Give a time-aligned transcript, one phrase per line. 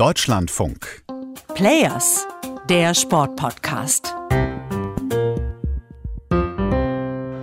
[0.00, 1.02] Deutschlandfunk.
[1.54, 2.26] Players,
[2.70, 4.14] der Sportpodcast.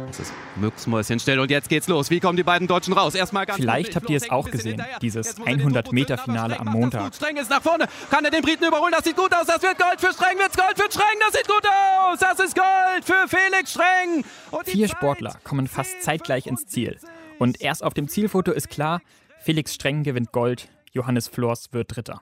[0.07, 2.09] Das ist Mücksmäuschenstelle und jetzt geht's los.
[2.09, 3.13] Wie kommen die beiden Deutschen raus?
[3.13, 7.13] Erstmal ganz Vielleicht habt ihr es auch gesehen, dieses 100-Meter-Finale am Montag.
[7.13, 7.85] Streng ist nach vorne.
[8.09, 8.91] Kann er den Briten überholen?
[8.91, 9.45] Das sieht gut aus.
[9.45, 10.39] Das wird Gold für Streng.
[10.39, 11.19] Wird's Gold für Streng.
[11.19, 12.17] Das sieht gut aus.
[12.17, 14.25] Das ist Gold für Felix Streng.
[14.65, 16.97] Vier Sportler kommen fast zeitgleich ins Ziel.
[17.37, 19.01] Und erst auf dem Zielfoto ist klar,
[19.41, 22.19] Felix Streng gewinnt Gold, Johannes Flors wird Dritter.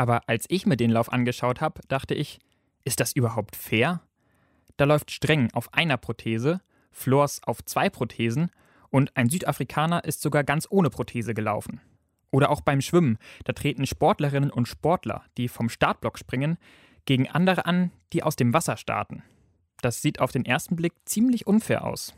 [0.00, 2.38] Aber als ich mir den Lauf angeschaut habe, dachte ich,
[2.84, 4.00] ist das überhaupt fair?
[4.78, 8.50] Da läuft Streng auf einer Prothese, Flors auf zwei Prothesen
[8.88, 11.82] und ein Südafrikaner ist sogar ganz ohne Prothese gelaufen.
[12.30, 16.56] Oder auch beim Schwimmen, da treten Sportlerinnen und Sportler, die vom Startblock springen,
[17.04, 19.22] gegen andere an, die aus dem Wasser starten.
[19.82, 22.14] Das sieht auf den ersten Blick ziemlich unfair aus.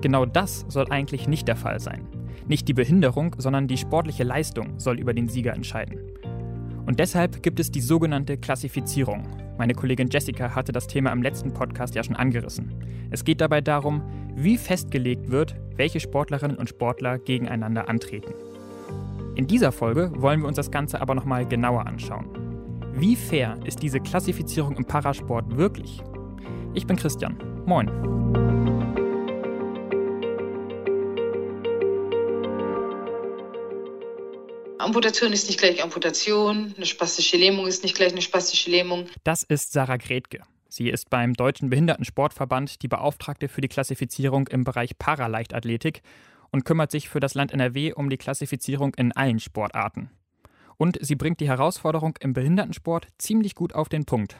[0.00, 2.06] Genau das soll eigentlich nicht der Fall sein.
[2.46, 5.98] Nicht die Behinderung, sondern die sportliche Leistung soll über den Sieger entscheiden.
[6.86, 9.26] Und deshalb gibt es die sogenannte Klassifizierung.
[9.58, 12.72] Meine Kollegin Jessica hatte das Thema im letzten Podcast ja schon angerissen.
[13.10, 14.02] Es geht dabei darum,
[14.34, 18.32] wie festgelegt wird, welche Sportlerinnen und Sportler gegeneinander antreten.
[19.34, 22.26] In dieser Folge wollen wir uns das Ganze aber nochmal genauer anschauen.
[22.94, 26.02] Wie fair ist diese Klassifizierung im Parasport wirklich?
[26.74, 27.36] Ich bin Christian.
[27.66, 28.57] Moin.
[34.88, 39.06] Amputation ist nicht gleich Amputation, eine spastische Lähmung ist nicht gleich eine spastische Lähmung.
[39.22, 40.40] Das ist Sarah Gretke.
[40.70, 46.00] Sie ist beim Deutschen Behindertensportverband die Beauftragte für die Klassifizierung im Bereich Paraleichtathletik
[46.52, 50.10] und kümmert sich für das Land NRW um die Klassifizierung in allen Sportarten.
[50.78, 54.36] Und sie bringt die Herausforderung im Behindertensport ziemlich gut auf den Punkt.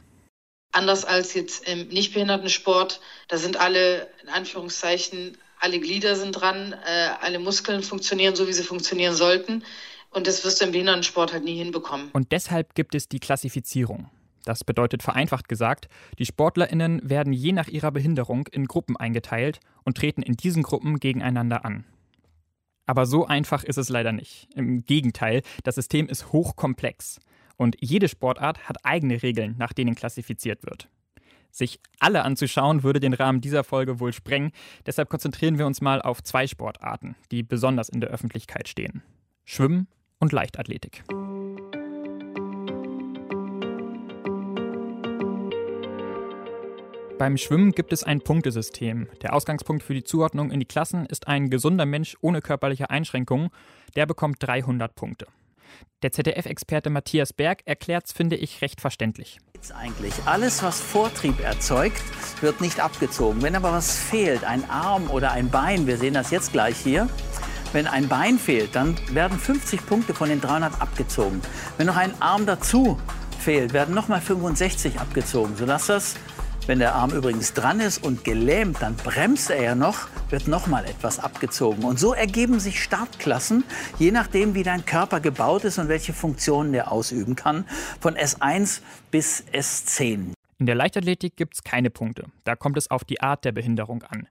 [0.72, 7.10] Anders als jetzt im Nichtbehindertensport, da sind alle, in Anführungszeichen, alle Glieder sind dran, äh,
[7.20, 9.62] alle Muskeln funktionieren so, wie sie funktionieren sollten.
[10.10, 12.10] Und das wirst du im Behindertensport halt nie hinbekommen.
[12.12, 14.10] Und deshalb gibt es die Klassifizierung.
[14.44, 15.88] Das bedeutet vereinfacht gesagt,
[16.19, 21.00] die SportlerInnen werden je nach ihrer Behinderung in Gruppen eingeteilt und treten in diesen Gruppen
[21.00, 21.84] gegeneinander an.
[22.86, 24.48] Aber so einfach ist es leider nicht.
[24.54, 27.20] Im Gegenteil, das System ist hochkomplex.
[27.58, 30.88] Und jede Sportart hat eigene Regeln, nach denen klassifiziert wird.
[31.50, 34.52] Sich alle anzuschauen, würde den Rahmen dieser Folge wohl sprengen.
[34.86, 39.02] Deshalb konzentrieren wir uns mal auf zwei Sportarten, die besonders in der Öffentlichkeit stehen.
[39.44, 39.88] Schwimmen
[40.19, 41.05] und Leichtathletik.
[47.19, 49.09] Beim Schwimmen gibt es ein Punktesystem.
[49.23, 53.51] Der Ausgangspunkt für die Zuordnung in die Klassen ist ein gesunder Mensch ohne körperliche Einschränkungen.
[53.97, 55.27] Der bekommt 300 Punkte.
[56.03, 59.41] Der ZDF-Experte Matthias Berg erklärt es, finde ich, recht verständlich.
[59.77, 62.00] Eigentlich alles, was Vortrieb erzeugt,
[62.41, 63.43] wird nicht abgezogen.
[63.43, 67.09] Wenn aber was fehlt, ein Arm oder ein Bein, wir sehen das jetzt gleich hier,
[67.73, 71.41] wenn ein Bein fehlt, dann werden 50 Punkte von den 300 abgezogen.
[71.77, 72.99] Wenn noch ein Arm dazu
[73.39, 76.17] fehlt, werden nochmal 65 abgezogen, sodass das,
[76.67, 80.84] wenn der Arm übrigens dran ist und gelähmt, dann bremst er ja noch, wird nochmal
[80.84, 81.84] etwas abgezogen.
[81.84, 83.65] Und so ergeben sich Startklassen,
[83.99, 87.65] je nachdem, wie dein Körper gebaut ist und welche Funktionen der ausüben kann,
[88.00, 88.81] von S1
[89.11, 90.33] bis S10.
[90.59, 92.25] In der Leichtathletik gibt es keine Punkte.
[92.45, 94.27] Da kommt es auf die Art der Behinderung an.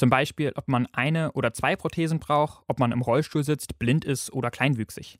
[0.00, 4.06] Zum Beispiel, ob man eine oder zwei Prothesen braucht, ob man im Rollstuhl sitzt, blind
[4.06, 5.18] ist oder kleinwüchsig.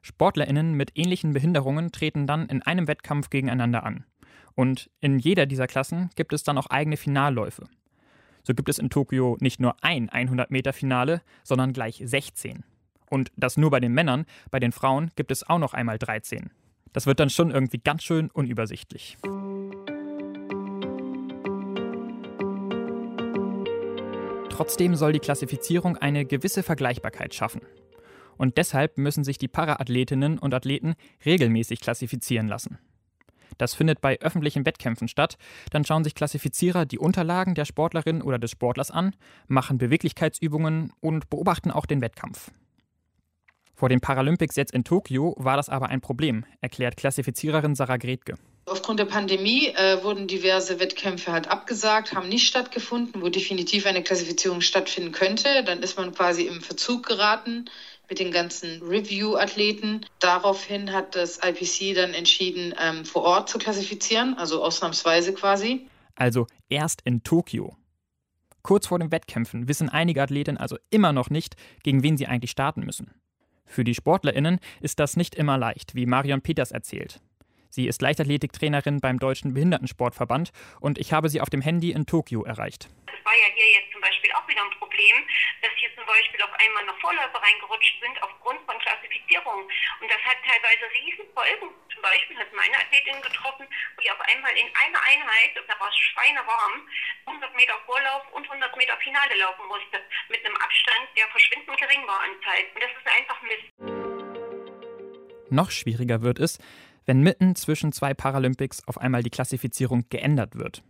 [0.00, 4.04] SportlerInnen mit ähnlichen Behinderungen treten dann in einem Wettkampf gegeneinander an.
[4.54, 7.64] Und in jeder dieser Klassen gibt es dann auch eigene Finalläufe.
[8.44, 12.62] So gibt es in Tokio nicht nur ein 100-Meter-Finale, sondern gleich 16.
[13.10, 16.50] Und das nur bei den Männern, bei den Frauen gibt es auch noch einmal 13.
[16.92, 19.18] Das wird dann schon irgendwie ganz schön unübersichtlich.
[24.56, 27.60] Trotzdem soll die Klassifizierung eine gewisse Vergleichbarkeit schaffen.
[28.38, 30.94] Und deshalb müssen sich die Paraathletinnen und Athleten
[31.26, 32.78] regelmäßig klassifizieren lassen.
[33.58, 35.36] Das findet bei öffentlichen Wettkämpfen statt.
[35.72, 39.14] Dann schauen sich Klassifizierer die Unterlagen der Sportlerin oder des Sportlers an,
[39.46, 42.50] machen Beweglichkeitsübungen und beobachten auch den Wettkampf.
[43.74, 48.36] Vor den Paralympics jetzt in Tokio war das aber ein Problem, erklärt Klassifiziererin Sarah Gretke.
[48.68, 54.02] Aufgrund der Pandemie äh, wurden diverse Wettkämpfe halt abgesagt, haben nicht stattgefunden, wo definitiv eine
[54.02, 55.62] Klassifizierung stattfinden könnte.
[55.64, 57.66] Dann ist man quasi im Verzug geraten
[58.08, 60.04] mit den ganzen Review-Athleten.
[60.18, 65.86] Daraufhin hat das IPC dann entschieden, ähm, vor Ort zu klassifizieren, also ausnahmsweise quasi.
[66.16, 67.76] Also erst in Tokio.
[68.62, 71.54] Kurz vor den Wettkämpfen wissen einige Athleten also immer noch nicht,
[71.84, 73.14] gegen wen sie eigentlich starten müssen.
[73.64, 77.20] Für die SportlerInnen ist das nicht immer leicht, wie Marion Peters erzählt.
[77.76, 80.48] Sie ist Leichtathletiktrainerin beim Deutschen Behindertensportverband
[80.80, 82.88] und ich habe sie auf dem Handy in Tokio erreicht.
[83.04, 85.16] Das war ja hier jetzt zum Beispiel auch wieder ein Problem,
[85.60, 89.68] dass hier zum Beispiel auf einmal noch Vorläufer reingerutscht sind aufgrund von Klassifizierung.
[90.00, 91.68] Und das hat teilweise Riesenfolgen.
[91.92, 93.68] Zum Beispiel hat meine Athletin getroffen,
[94.00, 96.80] die auf einmal in einer Einheit, und da war es schweinewarm,
[97.28, 100.00] 100 Meter Vorlauf und 100 Meter Finale laufen musste.
[100.32, 102.72] Mit einem Abstand, der verschwindend gering war an Zeit.
[102.72, 103.68] Und das ist einfach Mist.
[105.52, 106.56] Noch schwieriger wird es,
[107.06, 110.82] wenn mitten zwischen zwei Paralympics auf einmal die Klassifizierung geändert wird.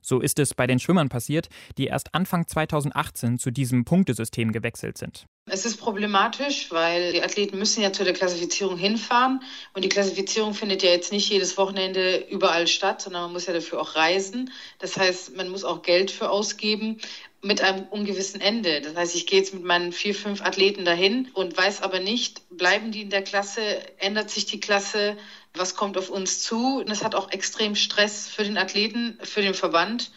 [0.00, 4.96] So ist es bei den Schwimmern passiert, die erst Anfang 2018 zu diesem Punktesystem gewechselt
[4.96, 5.26] sind.
[5.50, 9.40] Es ist problematisch, weil die Athleten müssen ja zu der Klassifizierung hinfahren
[9.72, 13.54] und die Klassifizierung findet ja jetzt nicht jedes Wochenende überall statt, sondern man muss ja
[13.54, 14.50] dafür auch reisen.
[14.78, 16.98] Das heißt, man muss auch Geld für ausgeben
[17.40, 18.80] mit einem ungewissen Ende.
[18.80, 22.42] Das heißt, ich gehe jetzt mit meinen vier, fünf Athleten dahin und weiß aber nicht,
[22.50, 23.62] bleiben die in der Klasse,
[23.98, 25.16] ändert sich die Klasse,
[25.54, 26.78] was kommt auf uns zu.
[26.78, 30.10] Und es hat auch extrem Stress für den Athleten, für den Verband,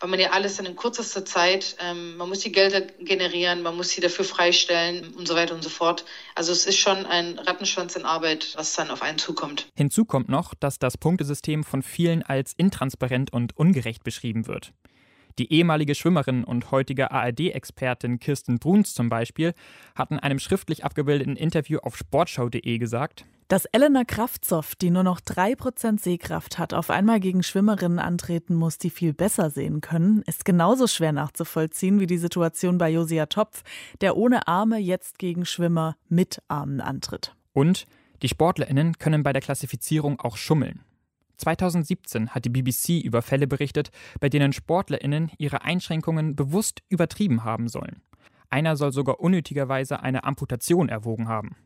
[0.00, 3.76] weil man ja alles dann in kürzester Zeit, ähm, man muss die Gelder generieren, man
[3.76, 6.04] muss sie dafür freistellen und so weiter und so fort.
[6.34, 9.66] Also es ist schon ein Rattenschwanz in Arbeit, was dann auf einen zukommt.
[9.76, 14.72] Hinzu kommt noch, dass das Punktesystem von vielen als intransparent und ungerecht beschrieben wird.
[15.38, 19.54] Die ehemalige Schwimmerin und heutige ARD-Expertin Kirsten Bruns zum Beispiel
[19.94, 25.20] hat in einem schriftlich abgebildeten Interview auf sportschau.de gesagt, dass Elena Kraftzoff, die nur noch
[25.20, 30.44] 3% Sehkraft hat, auf einmal gegen Schwimmerinnen antreten muss, die viel besser sehen können, ist
[30.44, 33.62] genauso schwer nachzuvollziehen wie die Situation bei Josia Topf,
[34.02, 37.34] der ohne Arme jetzt gegen Schwimmer mit Armen antritt.
[37.54, 37.86] Und
[38.20, 40.80] die SportlerInnen können bei der Klassifizierung auch schummeln.
[41.38, 43.90] 2017 hat die BBC über Fälle berichtet,
[44.20, 48.02] bei denen SportlerInnen ihre Einschränkungen bewusst übertrieben haben sollen.
[48.50, 51.56] Einer soll sogar unnötigerweise eine Amputation erwogen haben.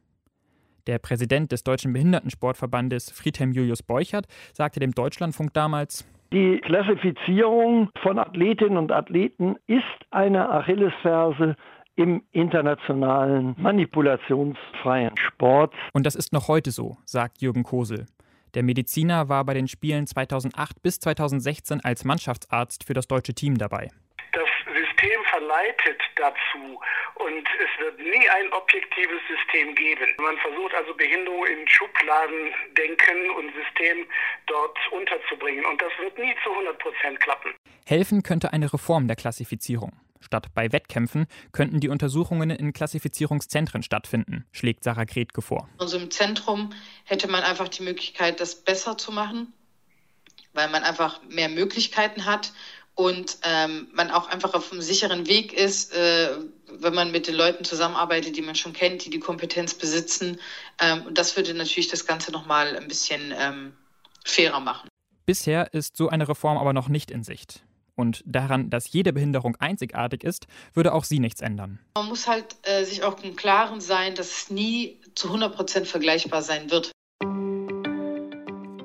[0.87, 8.19] Der Präsident des Deutschen Behindertensportverbandes Friedhelm Julius Beuchert sagte dem Deutschlandfunk damals, die Klassifizierung von
[8.19, 11.57] Athletinnen und Athleten ist eine Achillesferse
[11.95, 15.75] im internationalen manipulationsfreien Sport.
[15.93, 18.07] Und das ist noch heute so, sagt Jürgen Kosel.
[18.55, 23.57] Der Mediziner war bei den Spielen 2008 bis 2016 als Mannschaftsarzt für das deutsche Team
[23.57, 23.89] dabei.
[24.33, 26.79] Das System verleitet dazu
[27.15, 30.07] und es wird nie ein objektives System geben.
[30.19, 34.07] Man versucht also Behinderung in Schubladen denken und System
[34.47, 37.55] dort unterzubringen und das wird nie zu 100 Prozent klappen.
[37.87, 39.93] Helfen könnte eine Reform der Klassifizierung.
[40.23, 45.69] Statt bei Wettkämpfen könnten die Untersuchungen in Klassifizierungszentren stattfinden, schlägt Sarah Gretke vor.
[45.79, 46.71] Also im Zentrum
[47.05, 49.53] hätte man einfach die Möglichkeit, das besser zu machen,
[50.53, 52.53] weil man einfach mehr Möglichkeiten hat
[52.95, 56.37] und ähm, man auch einfach auf einem sicheren Weg ist, äh,
[56.69, 60.39] wenn man mit den Leuten zusammenarbeitet, die man schon kennt, die die Kompetenz besitzen.
[60.79, 63.73] Ähm, und das würde natürlich das Ganze nochmal ein bisschen ähm,
[64.25, 64.89] fairer machen.
[65.25, 67.65] Bisher ist so eine Reform aber noch nicht in Sicht.
[68.03, 71.79] Und daran, dass jede Behinderung einzigartig ist, würde auch sie nichts ändern.
[71.95, 75.87] Man muss halt äh, sich auch im Klaren sein, dass es nie zu 100 Prozent
[75.87, 76.91] vergleichbar sein wird.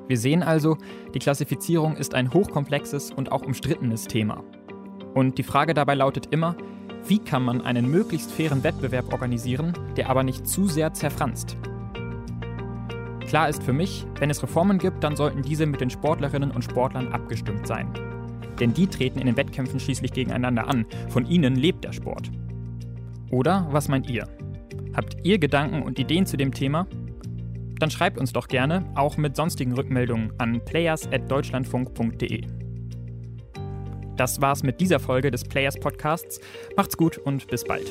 [0.06, 0.78] Wir sehen also,
[1.14, 4.44] die Klassifizierung ist ein hochkomplexes und auch umstrittenes Thema.
[5.14, 6.56] Und die Frage dabei lautet immer,
[7.04, 11.56] wie kann man einen möglichst fairen Wettbewerb organisieren, der aber nicht zu sehr zerfranst?
[13.26, 16.62] Klar ist für mich, wenn es Reformen gibt, dann sollten diese mit den Sportlerinnen und
[16.62, 17.92] Sportlern abgestimmt sein.
[18.60, 20.86] Denn die treten in den Wettkämpfen schließlich gegeneinander an.
[21.08, 22.30] Von ihnen lebt der Sport.
[23.30, 24.26] Oder was meint ihr?
[24.94, 26.86] Habt ihr Gedanken und Ideen zu dem Thema?
[27.78, 32.42] Dann schreibt uns doch gerne, auch mit sonstigen Rückmeldungen, an players.deutschlandfunk.de.
[34.16, 36.40] Das war's mit dieser Folge des Players Podcasts.
[36.76, 37.88] Macht's gut und bis bald.